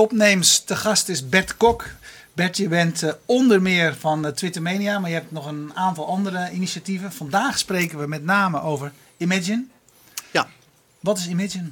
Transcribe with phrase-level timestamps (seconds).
[0.00, 0.64] Topnames.
[0.64, 1.86] De gast is Bert Kok.
[2.32, 6.06] Bert, je bent uh, onder meer van uh, Twittermania, maar je hebt nog een aantal
[6.06, 7.12] andere initiatieven.
[7.12, 9.64] Vandaag spreken we met name over Imagine.
[10.30, 10.48] Ja.
[11.00, 11.68] Wat is Imagine?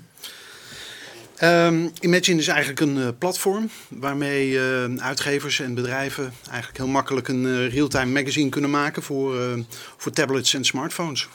[1.43, 4.60] Um, Imagine is eigenlijk een uh, platform waarmee
[5.01, 9.59] uitgevers en bedrijven eigenlijk heel makkelijk een real-time magazine kunnen maken voor,
[9.97, 11.29] voor tablets en smartphones.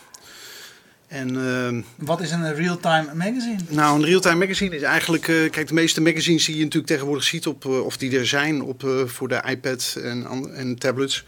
[1.13, 3.58] En, uh, Wat is een real-time magazine?
[3.70, 5.27] Nou, een real-time magazine is eigenlijk...
[5.27, 7.48] Uh, kijk, de meeste magazines die je natuurlijk tegenwoordig ziet...
[7.48, 11.26] Op, uh, of die er zijn op, uh, voor de iPad en, en tablets...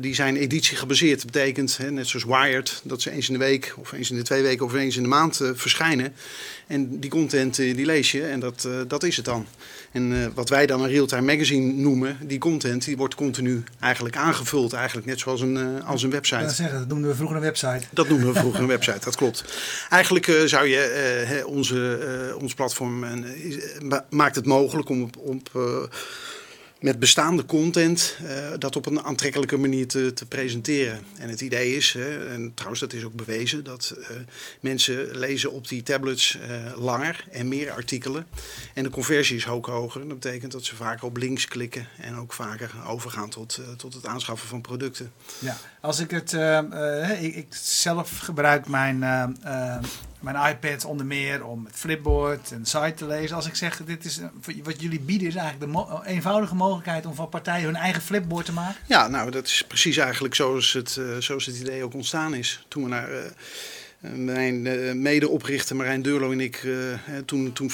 [0.00, 1.22] die zijn editie gebaseerd.
[1.22, 2.80] Dat betekent, hè, net zoals Wired...
[2.84, 4.66] dat ze eens in de week of eens in de twee weken...
[4.66, 6.12] of eens in de maand verschijnen.
[6.66, 9.46] En die content die lees je en dat, dat is het dan.
[9.92, 14.72] En wat wij dan een real-time magazine noemen, die content, die wordt continu eigenlijk aangevuld.
[14.72, 16.42] Eigenlijk net zoals een, als een website.
[16.42, 17.80] Dat, zeggen, dat noemden we vroeger een website.
[17.90, 19.44] Dat noemen we vroeger een website, dat klopt.
[19.90, 23.04] Eigenlijk uh, zou je onze, ons platform
[24.10, 25.50] maakt het mogelijk om op.
[26.80, 31.00] met bestaande content uh, dat op een aantrekkelijke manier te, te presenteren.
[31.18, 34.06] En het idee is, hè, en trouwens dat is ook bewezen, dat uh,
[34.60, 38.26] mensen lezen op die tablets uh, langer en meer artikelen.
[38.74, 40.08] En de conversie is ook hoger.
[40.08, 44.06] Dat betekent dat ze vaker op links klikken en ook vaker overgaan tot, tot het
[44.06, 45.12] aanschaffen van producten.
[45.38, 46.32] Ja, als ik het,
[47.20, 49.04] ik, zelf gebruik mijn
[50.20, 53.36] mijn iPad onder meer om het flipboard en site te lezen.
[53.36, 54.20] Als ik zeg, dit is,
[54.62, 58.52] wat jullie bieden is eigenlijk de eenvoudige mogelijkheid om van partijen hun eigen flipboard te
[58.52, 58.80] maken?
[58.86, 62.64] Ja, nou dat is precies eigenlijk zoals het, uh, zoals het idee ook ontstaan is.
[62.68, 63.10] Toen we naar...
[63.10, 63.18] Uh,
[64.00, 66.66] mijn uh, medeoprichter Marijn Deurlo en ik,
[67.24, 67.70] toen, toen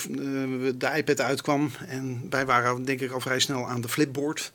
[0.78, 1.70] de iPad uitkwam.
[1.89, 4.52] En wij waren denk ik al vrij snel aan de flipboard.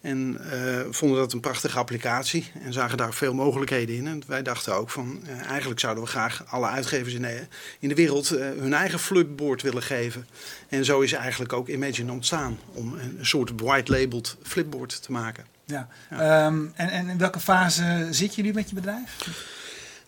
[0.00, 4.06] En uh, vonden dat een prachtige applicatie en zagen daar veel mogelijkheden in.
[4.06, 7.46] En wij dachten ook van, uh, eigenlijk zouden we graag alle uitgevers in de,
[7.78, 10.26] in de wereld uh, hun eigen flipboard willen geven.
[10.68, 15.44] En zo is eigenlijk ook Imagine ontstaan, om een, soort white-labeled flipboard te maken.
[15.64, 15.88] Ja.
[16.10, 16.46] ja.
[16.46, 19.16] Um, en, en in welke fase zit je nu met je bedrijf?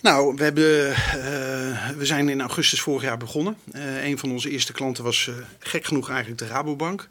[0.02, 3.56] Nou, we, hebben, uh, we zijn in augustus vorig jaar begonnen.
[3.72, 7.08] Uh, een van onze eerste klanten was uh, gek genoeg eigenlijk de Rabobank.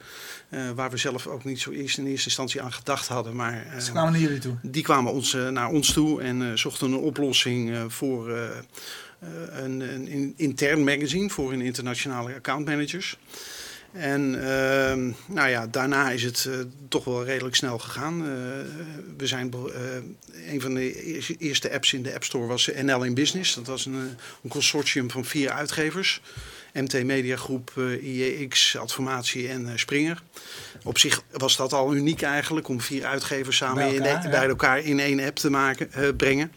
[0.76, 3.36] waar we zelf ook niet zo eerst in eerste instantie aan gedacht hadden.
[3.36, 4.56] Maar, Ze kwamen naar jullie toe?
[4.62, 8.30] Die kwamen ons, naar ons toe en zochten een oplossing voor
[9.50, 13.18] een, een, intern magazine voor hun internationale accountmanagers.
[13.92, 16.56] En uh, nou ja, daarna is het uh,
[16.90, 18.20] toch wel redelijk snel gegaan.
[18.22, 18.28] Uh,
[19.18, 23.14] we zijn eh, een van de eerste apps in de App Store was NL in
[23.14, 23.56] Business.
[23.56, 26.22] Dat was een, een consortium van vier uitgevers.
[26.74, 30.22] MT Media Groep, IEX, Adformatie en Springer.
[30.84, 34.30] Op zich was dat al uniek eigenlijk om vier uitgevers samen bij elkaar, in, ja.
[34.30, 36.52] bij elkaar in één app te maken, brengen.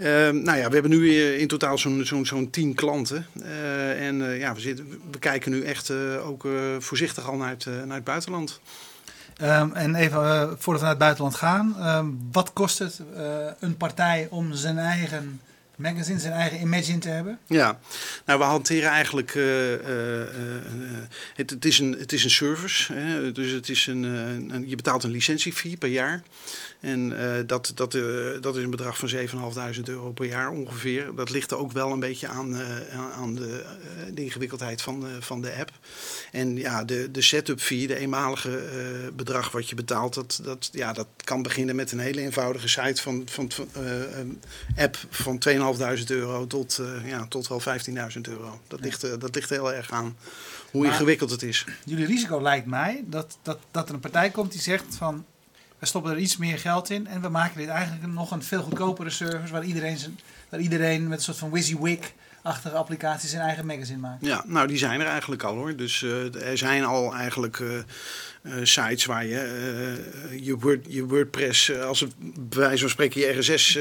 [0.00, 3.26] Uh, nou ja, we hebben nu in totaal zo'n zo'n zo'n tien klanten.
[3.42, 5.90] Uh, en uh, ja, we, zitten, we kijken nu echt
[6.24, 6.46] ook
[6.78, 8.60] voorzichtig al naar het, naar het buitenland.
[9.42, 10.20] Um, en even
[10.58, 13.00] voordat we naar het buitenland gaan, um, wat kost het
[13.60, 15.40] een partij om zijn eigen
[15.80, 17.38] magazine, zijn eigen imagine te hebben?
[17.46, 17.80] Ja,
[18.24, 20.26] nou we hanteren eigenlijk, uh, uh, uh,
[21.34, 23.32] het, het, is een, het is een service, hè?
[23.32, 26.22] dus het is een, je betaalt een licentiefee per jaar.
[26.80, 27.08] En
[27.46, 27.92] dat, dat,
[28.40, 29.10] dat is een bedrag van
[29.76, 31.14] 7.500 euro per jaar ongeveer.
[31.14, 32.56] Dat ligt er ook wel een beetje aan,
[33.14, 33.64] aan de,
[34.14, 35.70] de, ingewikkeldheid van, van de app.
[36.32, 38.62] En ja, de, de setup fee, de eenmalige
[39.16, 43.02] bedrag wat je betaalt, dat, dat, ja, dat kan beginnen met een hele eenvoudige site
[43.02, 43.68] van, van, van
[44.76, 45.38] app van
[45.78, 48.60] 2.500 euro tot, ja, tot wel 15.000 euro.
[48.66, 50.16] Dat, ligt, dat ligt heel erg aan
[50.70, 51.66] hoe maar ingewikkeld het is.
[51.84, 55.24] Jullie risico lijkt mij dat, dat, dat er een partij komt die zegt van
[55.78, 58.62] we stoppen er iets meer geld in en we maken dit eigenlijk nog een veel
[58.62, 62.12] goedkopere service waar iedereen, zijn, waar iedereen met een soort van WYSIWYG
[62.42, 64.26] achtige applicaties zijn eigen magazine maakt.
[64.26, 65.76] Ja, nou die zijn er eigenlijk al hoor.
[65.76, 67.72] Dus uh, er zijn al eigenlijk uh,
[68.42, 73.38] uh, sites waar je je, Word, je WordPress, als het bij wijze van spreken je
[73.38, 73.78] RSS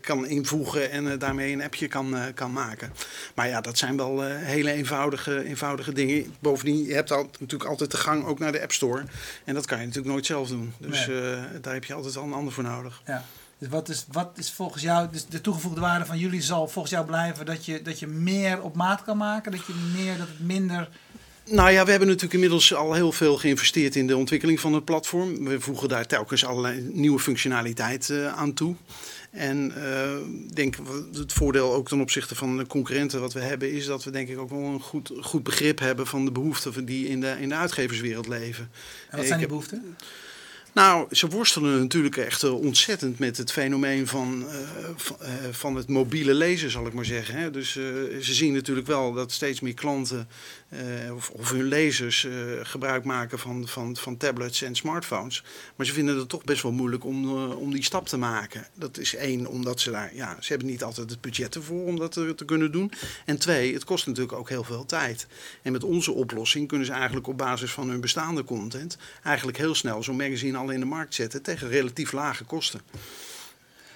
[0.00, 2.92] kan invoegen en daarmee een appje kan, kan maken.
[3.34, 6.34] Maar ja, dat zijn wel hele eenvoudige, eenvoudige dingen.
[6.40, 9.02] Bovendien, je hebt al, natuurlijk altijd de gang ook naar de App Store.
[9.44, 10.72] En dat kan je natuurlijk nooit zelf doen.
[10.78, 11.60] Dus nee.
[11.60, 13.02] daar heb je altijd al een ander voor nodig.
[13.06, 13.24] Ja.
[13.58, 16.94] Dus wat is, wat is volgens jou, dus de toegevoegde waarde van jullie zal volgens
[16.94, 19.52] jou blijven dat je, dat je meer op maat kan maken?
[19.52, 20.88] Dat je meer, dat het minder.
[21.50, 24.84] Nou ja, we hebben natuurlijk inmiddels al heel veel geïnvesteerd in de ontwikkeling van het
[24.84, 25.44] platform.
[25.44, 28.74] We voegen daar telkens allerlei nieuwe functionaliteit uh, aan toe.
[29.30, 30.76] En uh, denk
[31.12, 34.28] het voordeel ook ten opzichte van de concurrenten wat we hebben, is dat we denk
[34.28, 37.48] ik ook wel een goed, goed begrip hebben van de behoeften die in de, in
[37.48, 38.70] de uitgeverswereld leven.
[39.10, 39.96] En wat zijn die behoeften?
[40.78, 44.46] Nou, ze worstelen natuurlijk echt eh, ontzettend met het fenomeen van,
[44.96, 47.52] van, uh, van, het mobiele lezen, zal ik maar zeggen.
[47.52, 50.28] Dus ze zien natuurlijk wel dat steeds meer klanten
[51.14, 52.26] of, of, hun lezers
[52.62, 55.44] gebruik maken van, van, van tablets en smartphones.
[55.76, 58.66] Maar ze vinden het toch best wel moeilijk om, om die stap te maken.
[58.74, 61.98] Dat is één, omdat ze daar, ja, ze hebben niet altijd het budget ervoor om
[61.98, 62.92] dat te, te kunnen doen.
[63.24, 65.26] En twee, het kost natuurlijk ook heel veel tijd.
[65.62, 69.74] En met onze oplossing kunnen ze eigenlijk op basis van hun bestaande content eigenlijk heel
[69.74, 72.80] snel zo'n magazine al in de markt zetten tegen relatief lage kosten.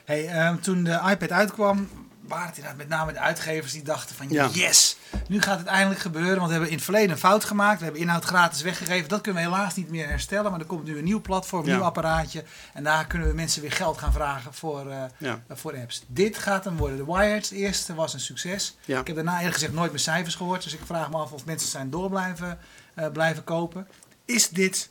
[0.05, 1.89] Hey, um, toen de iPad uitkwam,
[2.29, 4.49] waren het inderdaad met name de uitgevers die dachten van ja.
[4.53, 4.97] yes,
[5.29, 6.37] nu gaat het eindelijk gebeuren.
[6.37, 7.79] Want we hebben in het verleden een fout gemaakt.
[7.79, 9.09] We hebben inhoud gratis weggegeven.
[9.09, 10.51] Dat kunnen we helaas niet meer herstellen.
[10.51, 12.45] Maar er komt nu een nieuw platform, een nieuw apparaatje.
[12.73, 15.43] En daar kunnen we mensen weer geld gaan vragen voor, uh, ja.
[15.51, 16.05] voor apps.
[16.07, 16.97] Dit gaat hem worden.
[16.97, 18.77] De Wired, eerste, was een succes.
[18.85, 20.63] Ik heb daarna eerlijk gezegd nooit meer cijfers gehoord.
[20.63, 22.59] Dus ik vraag me af of mensen zijn door blijven,
[22.99, 23.89] uh, blijven kopen.
[24.25, 24.91] Is dit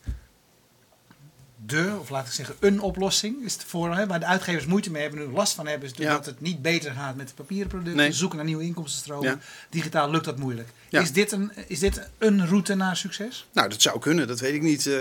[1.65, 4.91] de, of laat ik zeggen, een oplossing is het voor, hè, waar de uitgevers moeite
[4.91, 7.67] mee hebben, nu last van hebben, is dat het niet beter gaat met de papieren
[7.67, 7.95] producten.
[7.95, 8.11] Nee.
[8.11, 9.41] Zoeken naar nieuwe inkomstenstromen.
[9.69, 10.69] Digitaal lukt dat moeilijk.
[10.99, 13.47] Is, dit een, is dit een route naar succes?
[13.53, 14.85] Nou, dat zou kunnen, dat weet ik niet.
[14.85, 14.97] Uh,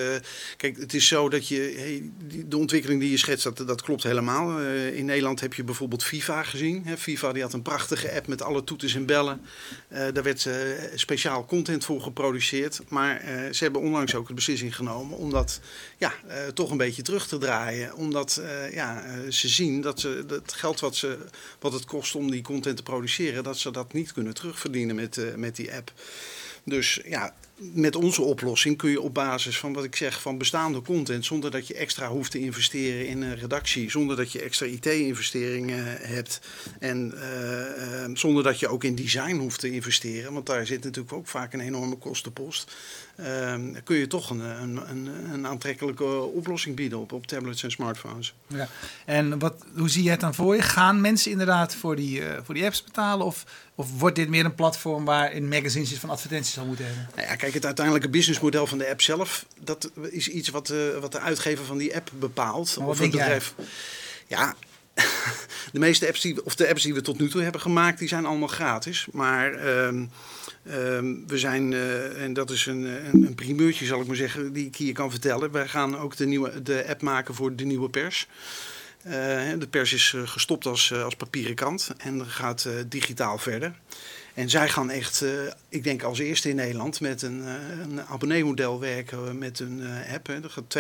[0.57, 2.11] kijk, het is zo dat je, hey,
[2.47, 4.61] de ontwikkeling die je schetst, dat, dat klopt helemaal.
[4.61, 6.85] Uh, in Nederland heb je bijvoorbeeld FIFA gezien.
[6.85, 6.97] Hè.
[6.97, 9.41] FIFA die had een prachtige app met alle toeters en bellen.
[9.93, 10.49] Uh, daar werd
[10.95, 12.81] speciaal content voor geproduceerd.
[12.89, 15.61] Maar ze hebben onlangs ook de beslissing genomen om dat
[15.99, 16.13] ja,
[16.55, 17.95] toch een beetje terug te draaien.
[17.95, 18.43] Omdat
[18.73, 21.19] ja, ze zien dat ze het geld wat, ze,
[21.59, 25.37] wat het kost om die content te produceren, dat ze dat niet kunnen terugverdienen met,
[25.37, 25.80] met die app.
[26.65, 30.83] Dus ja, met onze oplossing kun je op basis van wat ik zeg van bestaande
[30.83, 34.67] content, zonder dat je extra hoeft te investeren in een redactie, zonder dat je extra
[34.67, 36.41] IT-investeringen hebt
[36.79, 40.85] en uh, uh, zonder dat je ook in design hoeft te investeren, want daar zit
[40.85, 42.77] natuurlijk ook vaak een enorme kostenpost.
[43.21, 43.55] Uh,
[43.85, 48.35] kun je toch een, een, een, een, aantrekkelijke oplossing bieden op, op tablets en smartphones.
[48.47, 48.69] Ja.
[49.05, 50.63] En wat, hoe zie je het dan voor je?
[50.63, 53.27] Gaan mensen inderdaad voor die, voor die apps betalen?
[53.27, 57.09] Of, of wordt dit meer een platform waar in magazines van advertenties zal moeten hebben?
[57.15, 60.99] Nou ja, kijk, het uiteindelijke businessmodel van de app zelf, dat is iets wat, uh,
[61.01, 62.77] wat de uitgever van die app bepaalt.
[62.81, 63.55] Of het bedrijf.
[64.27, 64.57] Ja,
[65.73, 68.09] de meeste apps die, of de apps die we tot nu toe hebben gemaakt, die
[68.09, 69.07] zijn allemaal gratis.
[69.13, 70.05] Maar uh, uh,
[71.27, 74.67] we zijn, uh, en dat is een, een, een, primeurtje zal ik maar zeggen, die
[74.67, 75.51] ik hier kan vertellen.
[75.51, 78.27] Wij gaan ook de, nieuwe, de app maken voor de nieuwe pers.
[79.07, 79.13] Uh,
[79.59, 83.75] de pers is gestopt als, als papieren krant en gaat digitaal verder.
[84.41, 85.31] En zij gaan echt, uh,
[85.69, 87.53] ik denk als eerste in Nederland, met een, uh,
[87.83, 90.27] een abonneemodel werken met een uh, app.
[90.27, 90.41] Hè.
[90.41, 90.79] Dat gaat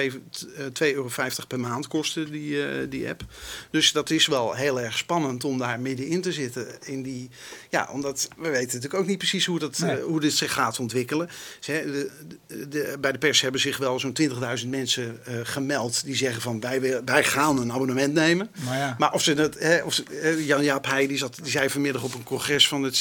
[0.83, 1.09] 2,50 euro
[1.49, 3.25] per maand kosten, die, die app.
[3.71, 6.67] Dus dat is wel heel erg spannend om daar middenin te zitten.
[6.85, 7.31] In die,
[7.71, 10.01] ja, omdat we weten natuurlijk ook niet precies hoe, dat, nee.
[10.01, 11.29] hoe dit zich gaat ontwikkelen.
[11.61, 12.09] Ze,
[12.47, 14.17] de, de, bij de pers hebben zich wel zo'n
[14.62, 18.51] 20.000 mensen gemeld die zeggen van wij, wij gaan een abonnement nemen.
[18.65, 18.95] Maar, ja.
[18.99, 20.03] maar of ze dat, hè, of
[20.39, 22.97] Jan-Jaap Heij die, zat, die zei vanmiddag op een congres van het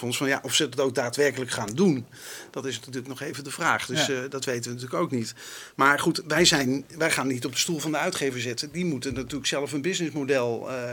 [0.00, 2.06] van ja, of ze het ook daadwerkelijk gaan doen.
[2.50, 3.86] Dat is natuurlijk nog even de vraag.
[3.86, 4.12] Dus ja.
[4.12, 5.34] uh, dat weten we natuurlijk ook niet.
[5.74, 8.72] Maar goed, wij, zijn, wij gaan niet op de stoel van de uitgever zitten.
[8.72, 10.84] Die moeten natuurlijk zelf een businessmodel uh, uh,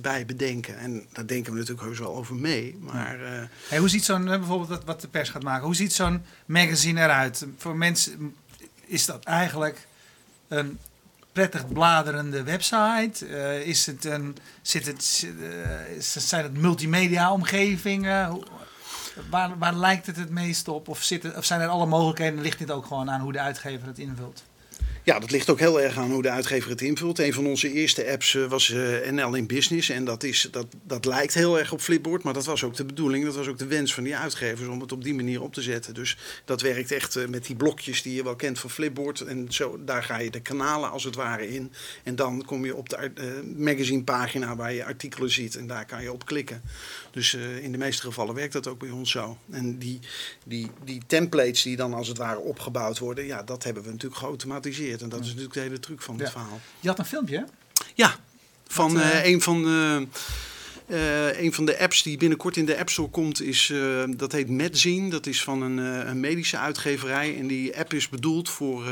[0.00, 0.78] bij bedenken.
[0.78, 2.76] En daar denken we natuurlijk heus wel over mee.
[2.80, 3.18] Maar,
[3.68, 7.46] hey, hoe ziet zo'n, bijvoorbeeld wat de pers gaat maken, hoe ziet zo'n magazine eruit?
[7.56, 8.34] Voor mensen
[8.86, 9.86] is dat eigenlijk
[10.48, 10.78] een
[11.32, 13.28] prettig bladerende website?
[13.28, 18.42] Uh, is het een, zit het, uh, zijn het multimedia omgevingen?
[19.30, 20.88] Waar, waar lijkt het het meest op?
[20.88, 22.40] Of, zit of zijn er alle mogelijkheden?
[22.40, 24.42] Ligt dit ook gewoon aan hoe de uitgever het invult?
[25.04, 27.18] Ja, dat ligt ook heel erg aan hoe de uitgever het invult.
[27.18, 29.88] Een van onze eerste apps eh, was uh, NL in Business.
[29.88, 32.22] En dat, is, dat, dat lijkt heel erg op Flipboard.
[32.22, 33.24] Maar dat was ook de bedoeling.
[33.24, 35.62] Dat was ook de wens van die uitgevers om het op die manier op te
[35.62, 35.94] zetten.
[35.94, 39.20] Dus dat werkt echt uh, met die blokjes die je wel kent van Flipboard.
[39.20, 41.72] En zo, daar ga je de kanalen als het ware in.
[42.02, 45.56] En dan kom je op de magazinepagina waar je artikelen ziet.
[45.56, 46.62] En daar kan je op klikken.
[47.12, 49.38] Dus in de meeste gevallen werkt dat ook bij ons zo.
[49.50, 50.00] En die,
[50.44, 53.26] die, die templates die dan als het ware opgebouwd worden.
[53.26, 55.02] Ja, dat hebben we natuurlijk geautomatiseerd.
[55.02, 56.60] En dat is natuurlijk de hele truc van het verhaal.
[56.80, 57.44] Je had een filmpje, hè?
[57.94, 58.16] Ja,
[58.66, 60.06] van uh, uh, een van de...
[60.86, 64.32] Uh, een van de apps die binnenkort in de App Store komt, is, uh, dat
[64.32, 65.10] heet Medzine.
[65.10, 67.36] Dat is van een, uh, een, medische uitgeverij.
[67.38, 68.84] En die app is bedoeld voor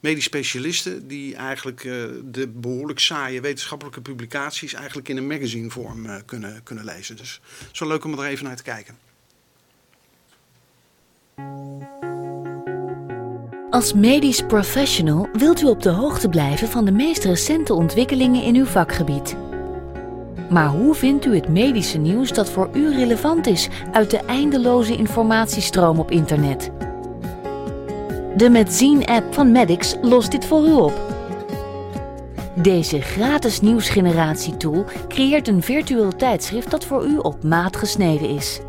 [0.00, 1.80] medisch specialisten die eigenlijk
[2.24, 7.16] de behoorlijk saaie wetenschappelijke publicaties eigenlijk in een magazinevorm kunnen, kunnen lezen.
[7.16, 8.98] Dus het is wel leuk om er even naar te kijken.
[13.70, 18.54] Als medisch professional wilt u op de hoogte blijven van de meest recente ontwikkelingen in
[18.54, 19.36] uw vakgebied.
[20.52, 24.96] Maar hoe vindt u het medische nieuws dat voor u relevant is uit de eindeloze
[24.96, 26.70] informatiestroom op internet?
[28.36, 31.00] De Medzine-app van Medix lost dit voor u op.
[32.54, 38.60] Deze gratis nieuwsgeneratietool creëert een virtueel tijdschrift dat voor u op maat gesneden is.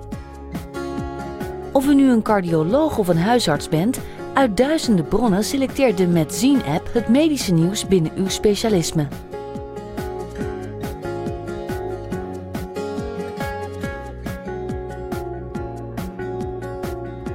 [1.71, 3.99] Of u nu een cardioloog of een huisarts bent,
[4.33, 9.07] uit duizenden bronnen selecteert de MedZine-app het medische nieuws binnen uw specialisme.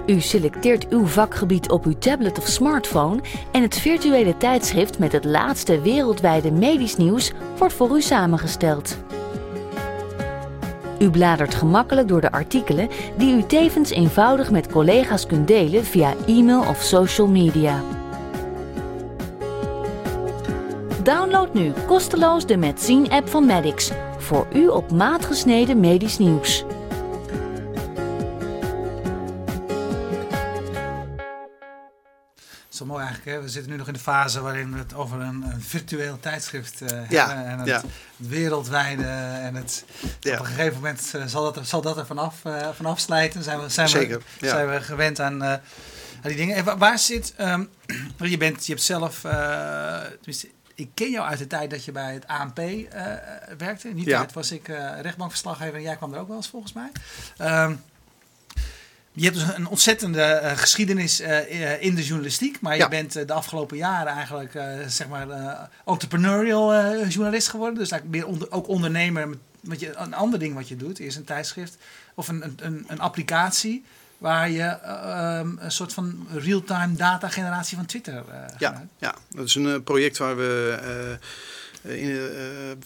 [0.08, 3.20] U selecteert uw vakgebied op uw tablet of smartphone
[3.52, 8.96] en het virtuele tijdschrift met het laatste wereldwijde medisch nieuws wordt voor u samengesteld.
[10.98, 16.14] U bladert gemakkelijk door de artikelen die u tevens eenvoudig met collega's kunt delen via
[16.26, 17.82] e-mail of social media.
[21.02, 26.64] Download nu kosteloos de MedZine-app van Medix voor u op maat gesneden medisch nieuws.
[33.28, 33.40] Hè?
[33.42, 36.80] We zitten nu nog in de fase waarin we het over een, een virtueel tijdschrift
[36.80, 37.46] uh, Ja, hebben.
[37.46, 37.80] En het, ja.
[38.16, 39.04] het wereldwijde.
[39.42, 39.84] En het,
[40.20, 40.32] Ja.
[40.32, 43.42] op een gegeven moment uh, zal, dat er, zal dat er vanaf, uh, vanaf slijten.
[43.42, 45.60] Zijn we, zijn Zeker, we, zijn we gewend aan, aan
[46.22, 46.56] die dingen.
[46.56, 47.34] En waar, waar zit...
[47.40, 47.68] Um,
[48.18, 49.24] je, bent, je hebt zelf...
[50.74, 52.56] ik ken jou uit de tijd dat je bij het ANP
[53.58, 53.88] werkte.
[53.88, 54.18] In die Ja.
[54.18, 54.66] tijd was ik
[55.00, 56.90] rechtbankverslaggever en jij kwam er ook wel eens volgens mij.
[57.62, 57.82] Um,
[59.12, 63.26] je hebt dus een ontzettende uh, geschiedenis uh, in de journalistiek, maar je bent uh,
[63.26, 64.52] de afgelopen jaren eigenlijk
[64.86, 65.28] zeg maar
[65.84, 67.78] entrepreneurial journalist geworden.
[67.78, 69.28] Dus eigenlijk meer onder, ook ondernemer.
[69.60, 71.76] Wat je, een ander ding wat je doet is een tijdschrift
[72.14, 73.84] of een, een, een applicatie
[74.18, 74.78] waar je
[75.40, 78.24] um, een soort van real-time data generatie van Twitter
[78.58, 81.18] ja, ja, dat is een project waar we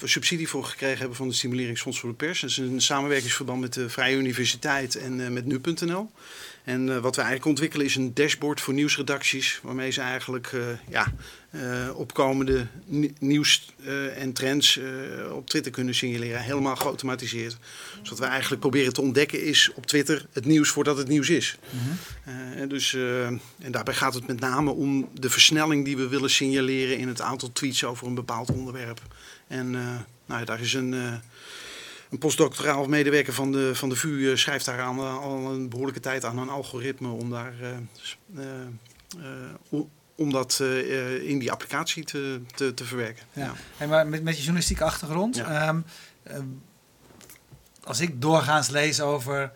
[0.05, 2.41] subsidie voor gekregen hebben van de Stimuleringsfonds voor de Pers.
[2.41, 6.11] Dat is een samenwerkingsverband met de Vrije Universiteit en uh, met nu.nl.
[6.65, 10.53] En uh, wat we eigenlijk ontwikkelen is een dashboard voor nieuwsredacties, waarmee ze eigenlijk
[10.89, 11.13] ja,
[11.95, 12.67] opkomende
[13.19, 13.73] nieuws
[14.17, 14.81] en trends
[15.33, 17.57] op Twitter kunnen signaleren, helemaal geautomatiseerd.
[18.01, 21.31] Dus wat we eigenlijk proberen te ontdekken is op Twitter het nieuws voordat het nieuws
[21.31, 21.57] is.
[21.71, 22.69] -hmm.
[22.69, 22.95] dus,
[23.59, 27.21] en daarbij gaat het met name om de versnelling die we willen signaleren in het
[27.21, 29.01] aantal tweets over een bepaald onderwerp.
[29.47, 29.71] En
[30.27, 31.21] nou, daar is een
[32.13, 36.25] een postdoctoraal medewerker van de, van de VU schrijft daar aan, al een behoorlijke tijd
[36.25, 37.55] aan een algoritme om, daar,
[38.35, 39.81] uh,
[40.15, 43.25] om dat uh, in die applicatie te, te, te verwerken.
[43.33, 43.45] Ja.
[43.45, 43.53] ja.
[43.77, 45.69] Hey, maar met, met je journalistieke achtergrond, ja.
[45.69, 45.85] um,
[47.85, 49.53] als ik doorgaans lees over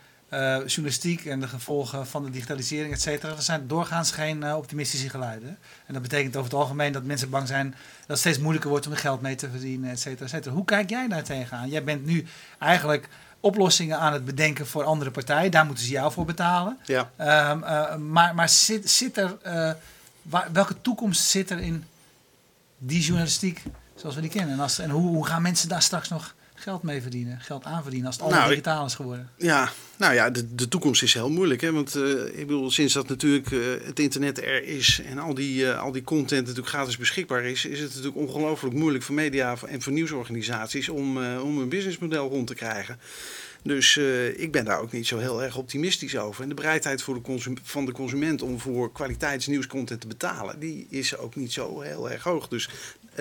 [0.66, 5.58] journalistiek en de gevolgen van de digitalisering, et cetera, er zijn doorgaans geen optimistische geluiden.
[5.86, 8.86] En dat betekent over het algemeen dat mensen bang zijn dat het steeds moeilijker wordt
[8.86, 10.54] om er geld mee te verdienen, et cetera, et cetera.
[10.54, 11.68] Hoe kijk jij daar tegenaan?
[11.68, 12.26] Jij bent nu
[12.58, 13.08] eigenlijk
[13.40, 15.50] oplossingen aan het bedenken voor andere partijen.
[15.50, 16.78] Daar moeten ze jou voor betalen.
[16.84, 17.10] Ja.
[17.50, 19.36] Um, uh, maar maar zit, zit er,
[20.22, 21.84] waar, welke toekomst zit er in
[22.78, 23.62] die journalistiek
[23.94, 24.54] zoals we die kennen?
[24.54, 26.34] En, als, en hoe, hoe gaan mensen daar straks nog
[26.66, 29.30] geld mee verdienen, geld aan verdienen als het allemaal Nou, digitaal is geworden?
[29.36, 31.60] Ja, nou ja, de, de toekomst is heel moeilijk.
[31.60, 31.72] Hè?
[31.72, 35.64] Want uh, ik bedoel, sinds dat natuurlijk uh, het internet er is en al die,
[35.64, 39.56] uh, al die content natuurlijk gratis beschikbaar is, is het natuurlijk ongelooflijk moeilijk voor media
[39.66, 42.98] en voor nieuwsorganisaties om, om een businessmodel rond te krijgen.
[43.62, 43.96] Dus
[44.36, 46.42] ik ben daar ook niet zo heel erg optimistisch over.
[46.42, 51.16] En de bereidheid voor de van de consument om voor kwaliteitsnieuwscontent te betalen, die is
[51.16, 52.48] ook niet zo heel erg hoog.
[52.48, 52.68] Dus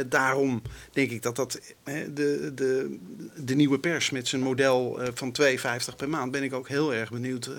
[0.08, 0.62] daarom
[0.92, 2.98] denk ik dat dat de, de,
[3.36, 7.10] de nieuwe pers met zijn model van 2,50 per maand, ben ik ook heel erg
[7.10, 7.50] benieuwd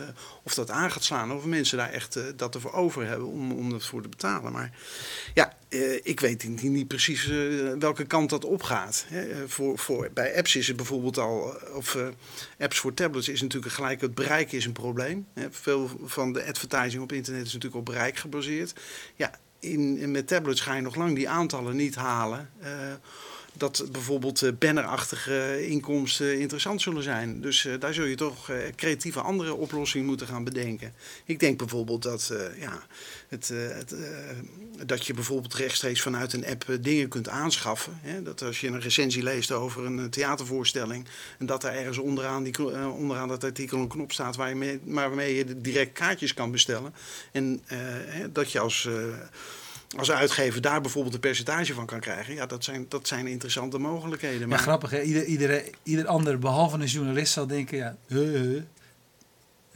[0.42, 1.32] of dat aan gaat slaan.
[1.32, 4.52] Of mensen daar echt dat ervoor over hebben om, om dat voor te betalen.
[4.52, 4.70] Maar
[5.34, 5.52] ja,
[6.02, 7.26] ik weet niet, niet precies
[7.78, 9.06] welke kant dat opgaat.
[9.46, 11.98] Voor, voor, bij apps is het bijvoorbeeld al, of
[12.58, 15.26] apps voor tablets is natuurlijk gelijk het bereik is een probleem.
[15.50, 18.74] Veel van de advertising op internet is natuurlijk op bereik gebaseerd.
[19.16, 22.50] Ja, in, in, met tablets ga je nog lang die aantallen niet halen.
[23.56, 27.40] Dat bijvoorbeeld bannerachtige inkomsten interessant zullen zijn.
[27.40, 30.92] Dus uh, daar zul je toch uh, creatieve andere oplossingen moeten gaan bedenken.
[31.24, 32.82] Ik denk bijvoorbeeld dat, ja,
[33.28, 33.94] het, het,
[34.86, 37.98] dat je bijvoorbeeld rechtstreeks vanuit een app dingen kunt aanschaffen.
[38.02, 38.22] Hè?
[38.22, 41.06] Dat als je een recensie leest over een theatervoorstelling
[41.38, 44.80] en dat er ergens onderaan, die, onderaan dat artikel een knop staat waar je mee,
[44.84, 46.94] waarmee je direct kaartjes kan bestellen.
[47.32, 47.62] En
[48.32, 48.88] dat je als
[49.96, 53.78] als uitgever daar bijvoorbeeld een percentage van kan krijgen, ja, dat zijn, dat zijn interessante
[53.78, 54.48] mogelijkheden.
[54.48, 54.58] Maar...
[54.58, 55.00] Ja, grappig hè.
[55.02, 58.62] Ieder, ieder, ieder ander, behalve een journalist, zal denken, ja, uh,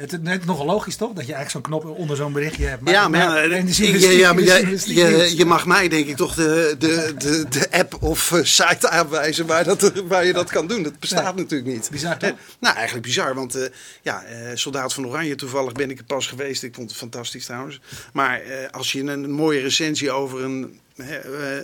[0.00, 2.82] het is net nog logisch toch, dat je eigenlijk zo'n knop onder zo'n berichtje hebt.
[2.82, 6.34] Maar, ja, maar, maar ja, ja, maar je, je, je, mag mij denk ik toch
[6.34, 10.66] de, de, de, de app of uh, site aanwijzen waar, dat, waar je dat kan
[10.66, 10.82] doen.
[10.82, 11.88] Dat bestaat natuurlijk niet.
[11.90, 12.30] Bizar toch?
[12.30, 13.64] Eh, nou, eigenlijk bizar, want uh,
[14.02, 16.62] ja, uh, Soldaat van Oranje, toevallig ben ik er pas geweest.
[16.62, 17.80] Ik vond het fantastisch trouwens.
[18.12, 20.80] Maar als je een mooie recensie over een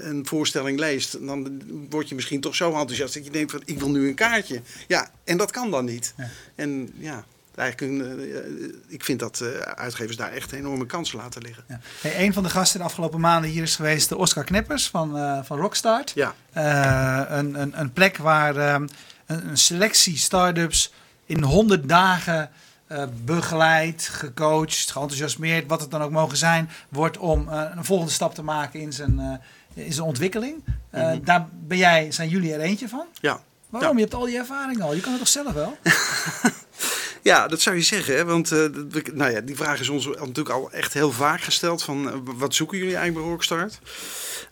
[0.03, 3.79] een voorstelling leest, dan word je misschien toch zo enthousiast dat je denkt van ik
[3.79, 4.61] wil nu een kaartje.
[4.87, 6.15] Ja, en dat kan dan niet.
[6.17, 6.29] Ja.
[6.55, 7.25] En ja,
[7.59, 9.43] eigenlijk een, ik vind dat
[9.75, 11.65] uitgevers daar echt enorme kansen laten liggen.
[11.69, 11.81] Ja.
[12.01, 15.17] Hey, een van de gasten de afgelopen maanden hier is geweest de Oscar Kneppers van,
[15.17, 16.13] uh, van Rockstart.
[16.15, 16.35] Ja.
[17.39, 18.91] een, een, een plek waar een,
[19.27, 20.93] een selectie start-ups
[21.27, 22.51] in 100 dagen
[22.89, 28.35] uh, begeleid, gecoacht, geenthousiasmeerd, wat het dan ook mogen zijn, wordt om een volgende stap
[28.35, 29.41] te maken in zijn,
[29.75, 30.65] in zijn ontwikkeling.
[30.93, 31.25] Mm-hmm.
[31.25, 33.07] Daar ben jij, zijn jullie er eentje van?
[33.21, 33.41] Ja.
[33.69, 33.91] Waarom?
[33.91, 33.97] Ja.
[33.97, 34.95] Je hebt al die ervaring al.
[34.95, 35.79] Je kan het toch zelf wel?
[37.27, 38.27] ja, dat zou je zeggen.
[38.27, 38.51] Want
[39.15, 41.83] nou ja, die vraag is ons natuurlijk al echt heel vaak gesteld.
[41.83, 43.79] Van, wat zoeken jullie eigenlijk bij Rockstart?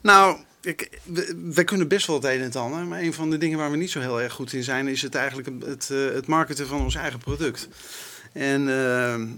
[0.02, 0.98] Nou, ik,
[1.34, 2.86] wij kunnen best wel het een en het ander.
[2.86, 4.88] Maar een van de dingen waar we niet zo heel erg goed in zijn...
[4.88, 7.68] is het eigenlijk het, het marketen van ons eigen product.
[8.32, 8.64] En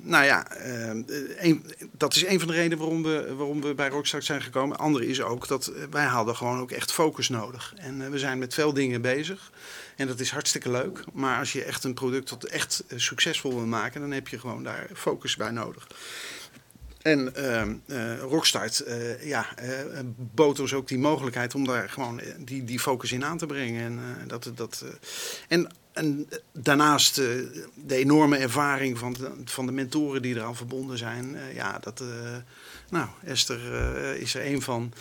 [0.03, 0.47] nou ja,
[1.93, 4.77] dat is een van de redenen waarom we, waarom we bij Rockstart zijn gekomen.
[4.77, 7.75] Andere is ook dat wij hadden gewoon ook echt focus nodig.
[7.77, 9.51] En we zijn met veel dingen bezig.
[9.97, 11.05] En dat is hartstikke leuk.
[11.13, 14.63] Maar als je echt een product tot echt succesvol wil maken, dan heb je gewoon
[14.63, 15.87] daar focus bij nodig.
[17.03, 17.33] En
[17.87, 19.47] uh, Rockstart uh, ja,
[20.17, 23.83] bood ons ook die mogelijkheid om daar gewoon die, die focus in aan te brengen.
[24.21, 24.85] En, dat, dat,
[25.49, 31.37] en, en daarnaast de enorme ervaring van de, van de mentoren die eraan verbonden zijn.
[31.55, 32.03] ja, dat,
[32.91, 33.61] nou, Esther
[34.17, 34.93] is er één van.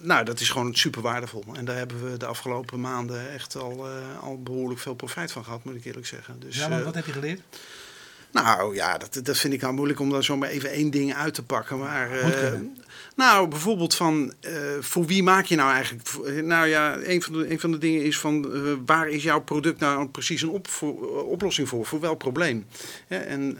[0.00, 1.44] Nou, dat is gewoon super waardevol.
[1.54, 3.86] En daar hebben we de afgelopen maanden echt al,
[4.20, 6.40] al behoorlijk veel profijt van gehad, moet ik eerlijk zeggen.
[6.40, 7.40] Dus, ja, maar wat heb je geleerd?
[8.32, 11.34] Nou ja, dat, dat vind ik nou moeilijk om daar zomaar even één ding uit
[11.34, 11.78] te pakken.
[11.78, 12.52] Maar uh,
[13.16, 16.08] nou, bijvoorbeeld van uh, voor wie maak je nou eigenlijk?
[16.44, 19.40] Nou ja, een van de, een van de dingen is van uh, waar is jouw
[19.40, 21.86] product nou precies een op, voor, oplossing voor?
[21.86, 22.66] Voor welk probleem?
[23.08, 23.58] Ja, en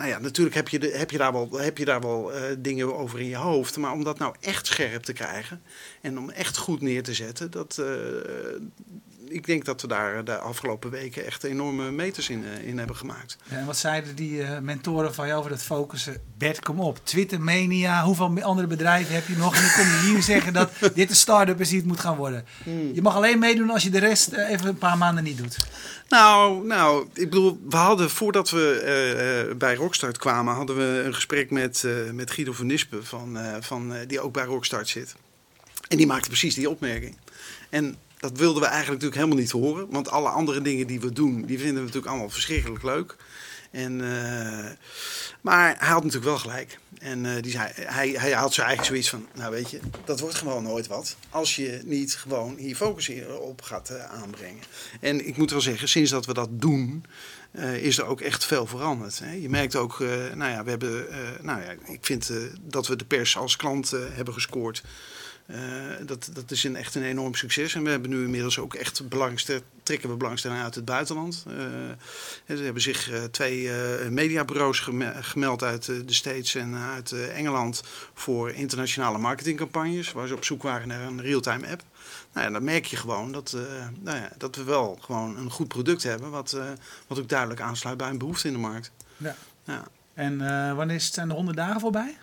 [0.00, 2.96] nou ja, natuurlijk heb je, de, heb je daar wel, heb je daar wel dingen
[2.96, 3.76] over in je hoofd.
[3.76, 5.62] Maar om dat nou echt scherp te krijgen
[6.00, 7.82] en om echt goed neer te zetten, dat
[9.30, 13.36] ik denk dat we daar de afgelopen weken echt enorme meters in, in hebben gemaakt.
[13.50, 16.22] Ja, en wat zeiden die uh, mentoren van jou over dat focussen?
[16.38, 16.98] Bert, kom op.
[17.02, 19.54] Twitter Mania, hoeveel andere bedrijven heb je nog?
[19.54, 22.16] En dan kom je hier zeggen dat dit een start-up is die het moet gaan
[22.16, 22.44] worden.
[22.62, 22.94] Hmm.
[22.94, 25.56] Je mag alleen meedoen als je de rest even een paar maanden niet doet.
[26.08, 31.14] Nou, nou, ik bedoel, we hadden voordat we uh, bij Rockstart kwamen, hadden we een
[31.14, 35.14] gesprek met, met Guido van Nispen, van, van, die ook bij Rockstart zit.
[35.88, 37.16] En die maakte precies die opmerking.
[37.68, 39.90] En dat wilden we eigenlijk natuurlijk helemaal niet horen.
[39.90, 43.16] Want alle andere dingen die we doen, die vinden we natuurlijk allemaal verschrikkelijk leuk.
[43.70, 44.66] En, uh,
[45.40, 46.78] maar hij had natuurlijk wel gelijk.
[46.98, 50.20] En uh, die zei, hij, hij had zo eigenlijk zoiets van, nou weet je, dat
[50.20, 51.16] wordt gewoon nooit wat.
[51.30, 54.62] Als je niet gewoon hier focus op gaat uh, aanbrengen.
[55.00, 57.04] En ik moet wel zeggen, sinds dat we dat doen,
[57.80, 59.18] is er ook echt veel veranderd.
[59.18, 59.32] Hè.
[59.32, 59.98] Je merkt ook,
[60.34, 61.06] nou ja, we hebben,
[61.40, 62.30] nou ja, ik vind
[62.60, 64.82] dat we de pers als klant hebben gescoord.
[65.50, 67.74] Uh, dat, dat is een, echt een enorm succes.
[67.74, 71.44] En we hebben nu inmiddels ook echt belangstelling, trekken we belangstelling uit het buitenland.
[71.48, 71.54] Uh,
[72.46, 73.70] er hebben zich uh, twee
[74.10, 74.88] mediabureaus
[75.20, 77.82] gemeld uit de States en uit Engeland
[78.14, 81.82] voor internationale marketingcampagnes, waar ze op zoek waren naar een real-time app.
[82.32, 83.56] Nou ja, dan merk je gewoon dat,
[84.00, 86.56] nou ja, dat we wel gewoon een goed product hebben, wat,
[87.06, 88.90] wat ook duidelijk aansluit bij een behoefte in de markt.
[89.16, 89.34] Ja.
[89.64, 89.82] ja.
[90.14, 90.38] En
[90.76, 92.16] wanneer zijn de 100 dagen voorbij?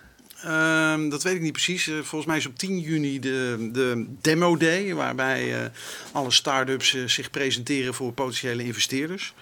[0.45, 1.87] Um, dat weet ik niet precies.
[1.87, 5.65] Uh, volgens mij is op 10 juni de, de Demo Day, waarbij uh,
[6.11, 9.33] alle start-ups uh, zich presenteren voor potentiële investeerders.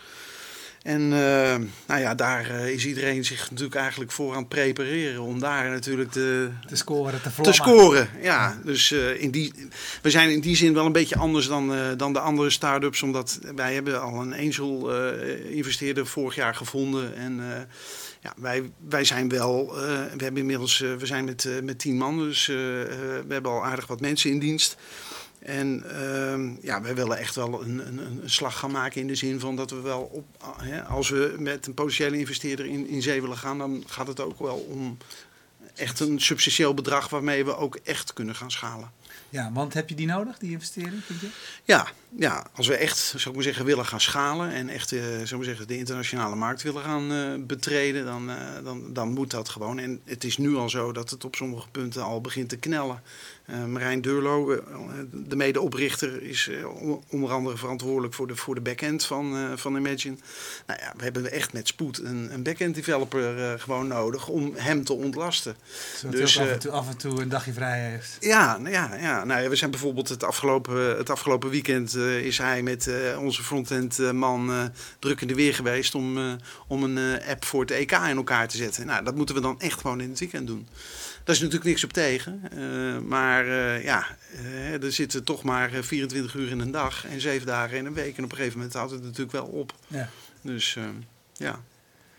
[0.81, 1.07] En
[1.87, 6.13] nou ja, daar is iedereen zich natuurlijk eigenlijk voor aan het prepareren om daar natuurlijk
[6.13, 7.21] de, te scoren.
[7.21, 8.59] Te, te scoren, ja.
[8.63, 9.53] Dus in die,
[10.01, 13.39] we zijn in die zin wel een beetje anders dan, dan de andere start-ups, omdat
[13.55, 14.91] wij hebben al een angel
[15.49, 17.67] investeerder vorig jaar gevonden en
[18.25, 21.79] ja, wij, wij zijn wel, uh, we hebben inmiddels, uh, we zijn met, uh, met
[21.79, 24.77] tien man, dus we hebben al aardig wat mensen in dienst.
[25.39, 29.15] En ehm, ja, wij willen echt wel een, een, een, slag gaan maken in de
[29.15, 30.25] zin van dat we wel op,
[30.87, 34.39] als we met een potentiële investeerder in, in zee willen gaan, dan gaat het ook
[34.39, 34.97] wel om
[35.75, 38.91] echt een substantieel bedrag waarmee we ook echt kunnen gaan schalen.
[39.29, 41.29] Ja, want heb je die nodig, die investering, vind je?
[41.63, 45.01] Ja, ja, als we echt, zou ik maar zeggen, willen gaan schalen en echt, uh,
[45.23, 49.31] zou maar zeggen, de internationale markt willen gaan uh, betreden, dan, uh, dan, dan moet
[49.31, 49.79] dat gewoon.
[49.79, 53.01] En het is nu al zo dat het op sommige punten al begint te knellen.
[53.67, 54.61] Marijn Deurlo,
[55.11, 56.49] de medeoprichter, is
[57.09, 60.15] onder andere verantwoordelijk voor de, voor de backend van, van Imagine.
[60.67, 64.83] Nou ja, we hebben echt met spoed een, een backend developer gewoon nodig om hem
[64.83, 65.55] te ontlasten.
[65.97, 68.17] Zodat dus, af en, toe, af en toe een dagje vrij heeft.
[68.19, 72.37] Ja, nou ja, ja, nou ja, we zijn bijvoorbeeld het afgelopen, het afgelopen weekend is
[72.37, 76.37] hij met uh, onze frontend uh, man druk in de weer geweest om,
[76.67, 78.85] om een app voor het EK in elkaar te zetten.
[78.85, 80.67] Nou, dat moeten we dan echt gewoon in het weekend doen.
[81.25, 82.41] Daar is natuurlijk niks op tegen.
[82.57, 87.21] Uh, maar uh, ja, uh, er zitten toch maar 24 uur in een dag en
[87.21, 88.17] 7 dagen in een week.
[88.17, 89.73] En op een gegeven moment houdt het natuurlijk wel op.
[89.87, 90.09] Ja.
[90.41, 90.77] Dus
[91.33, 91.63] ja.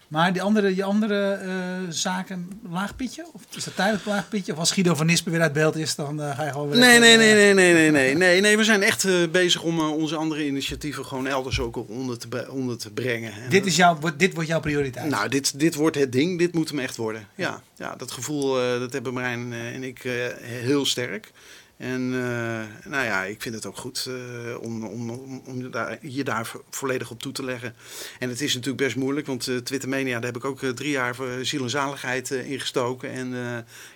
[0.09, 1.53] Maar die andere, die andere uh,
[1.89, 3.27] zaken, laagpietje?
[3.33, 4.53] Of is dat tijdelijk laagpietje?
[4.53, 6.79] Of als Guido van Nispen weer uit beeld is, dan uh, ga je gewoon weer...
[6.79, 8.57] Nee, nee, nee, nee, nee, nee, nee, nee, nee.
[8.57, 12.79] We zijn echt uh, bezig om onze andere initiatieven gewoon elders ook onder te, onder
[12.79, 13.33] te brengen.
[13.33, 15.11] En dit, is jouw, dit wordt jouw prioriteit?
[15.11, 16.39] Nou, dit, dit wordt het ding.
[16.39, 17.29] Dit moet hem echt worden.
[17.35, 20.03] Ja, ja dat gevoel, dat hebben Marijn en ik
[20.43, 21.33] heel sterk.
[21.77, 25.11] En uh, nou ja, ik vind het ook goed uh, om, om,
[25.45, 27.75] om daar, je daar volledig op toe te leggen.
[28.19, 30.91] En het is natuurlijk best moeilijk, want uh, Twitter Mania, daar heb ik ook drie
[30.91, 33.11] jaar voor ziel en zaligheid ingestoken.
[33.11, 33.35] En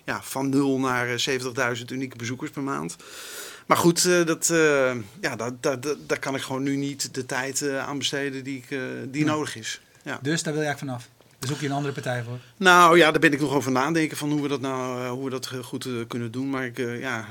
[0.03, 1.23] ja, van nul naar
[1.77, 2.95] 70.000 unieke bezoekers per maand.
[3.65, 4.47] Maar goed, dat,
[5.21, 8.79] ja, daar, daar, daar kan ik gewoon nu niet de tijd aan besteden die, ik,
[9.11, 9.81] die nodig is.
[10.03, 10.19] Ja.
[10.21, 11.20] Dus daar wil eigenlijk vanaf?
[11.41, 12.37] Daar zoek je een andere partij voor?
[12.57, 15.29] Nou ja, daar ben ik nog over nadenken van hoe we dat nou hoe we
[15.29, 16.49] dat goed uh, kunnen doen.
[16.49, 17.25] Maar ik, ja,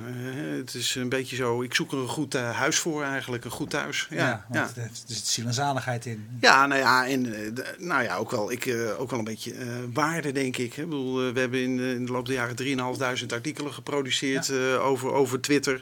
[0.57, 1.63] het is een beetje zo.
[1.63, 4.07] Ik zoek er een goed huis voor eigenlijk, een goed thuis.
[4.11, 4.83] Ja, ja, ja.
[4.83, 6.29] Er zit ziel en zaligheid in.
[6.41, 9.55] Ja, nou ja, en nou ja, ook wel, ik, ook wel een beetje
[9.93, 10.75] waarde denk ik.
[10.75, 10.83] Hè.
[10.83, 14.77] Ik bedoel, we hebben in, in de loop der jaren 3.500 artikelen geproduceerd ja.
[14.77, 15.81] over, over Twitter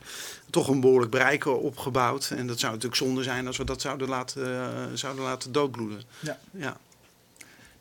[0.50, 2.32] toch een behoorlijk bereik opgebouwd.
[2.36, 6.02] En dat zou natuurlijk zonde zijn als we dat zouden laten, zouden laten doodbloeden.
[6.20, 6.38] Ja.
[6.50, 6.76] ja.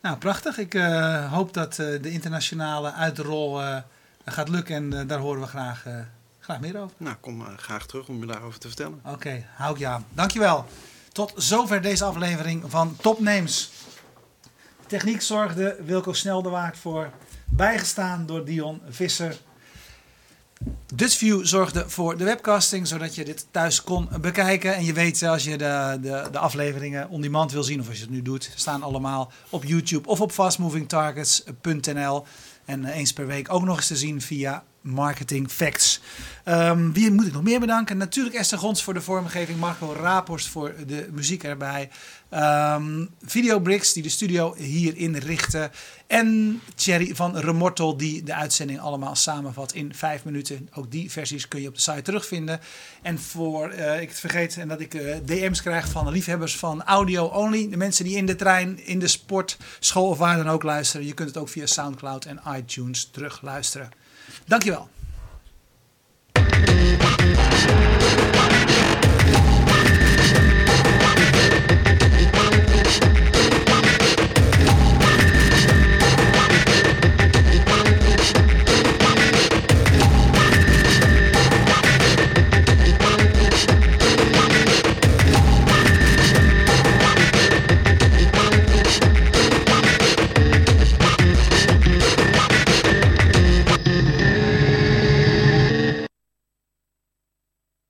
[0.02, 0.58] Nou, prachtig.
[0.58, 3.76] Ik uh, hoop dat uh, de internationale uitrol uh,
[4.24, 5.84] gaat lukken en daar horen we graag,
[6.40, 6.96] graag meer over.
[6.96, 9.00] Nou, kom graag terug om je daarover te vertellen.
[9.04, 10.06] Oké, okay, hou ik je aan.
[10.12, 10.66] Dankjewel.
[11.12, 13.70] Tot zover deze aflevering van Top Names.
[14.86, 17.10] Techniek zorgde Wilco Sneldewaard voor,
[17.44, 19.36] bijgestaan door Dion Visser.
[20.94, 24.74] Dutchview zorgde voor de webcasting, zodat je dit thuis kon bekijken.
[24.74, 27.96] En je weet, als je de, de, de afleveringen on demand wil zien, of als
[27.96, 32.24] je het nu doet, staan allemaal op YouTube of op fastmovingtargets.nl.
[32.64, 36.00] En eh, eens per week ook nog eens te zien via Marketing Facts.
[36.44, 37.96] Um, wie moet ik nog meer bedanken?
[37.96, 41.90] Natuurlijk Esther Gons voor de vormgeving, Marco Raporst voor de muziek erbij.
[42.34, 45.70] Um, Videobricks die de studio hier inrichten.
[46.06, 50.68] En Thierry van Remortel die de uitzending allemaal samenvat in vijf minuten.
[50.74, 52.60] Ook die versies kun je op de site terugvinden.
[53.02, 56.82] En voor, uh, ik het vergeet en dat ik uh, DM's krijg van liefhebbers van
[56.82, 57.70] audio only.
[57.70, 61.06] De mensen die in de trein, in de sport, school of waar dan ook luisteren.
[61.06, 63.90] Je kunt het ook via Soundcloud en iTunes terugluisteren.
[64.48, 64.88] Dankjewel.